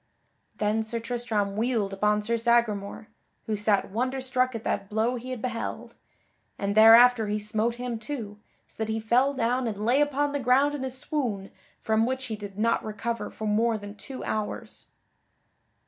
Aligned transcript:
Then 0.55 0.83
Sir 0.83 0.99
Tristram 0.99 1.55
wheeled 1.55 1.93
upon 1.93 2.23
Sir 2.23 2.35
Sagramore 2.35 3.09
(who 3.45 3.55
sat 3.55 3.91
wonder 3.91 4.19
struck 4.19 4.55
at 4.55 4.63
that 4.63 4.89
blow 4.89 5.13
he 5.15 5.29
had 5.29 5.43
beheld) 5.43 5.93
and 6.57 6.73
thereafter 6.73 7.27
he 7.27 7.37
smote 7.37 7.75
him 7.75 7.99
too, 7.99 8.39
so 8.67 8.83
that 8.83 8.91
he 8.91 8.99
fell 8.99 9.35
down 9.35 9.67
and 9.67 9.77
lay 9.85 10.01
upon 10.01 10.31
the 10.31 10.39
ground 10.39 10.73
in 10.73 10.83
a 10.83 10.89
swoon 10.89 11.51
from 11.83 12.07
which 12.07 12.25
he 12.25 12.35
did 12.35 12.57
not 12.57 12.83
recover 12.83 13.29
for 13.29 13.45
more 13.45 13.77
than 13.77 13.93
two 13.93 14.23
hours. 14.23 14.87